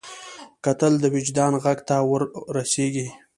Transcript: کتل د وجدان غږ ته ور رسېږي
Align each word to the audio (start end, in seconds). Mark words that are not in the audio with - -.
کتل 0.65 0.93
د 0.99 1.05
وجدان 1.15 1.53
غږ 1.63 1.79
ته 1.87 1.95
ور 2.09 2.21
رسېږي 2.55 3.07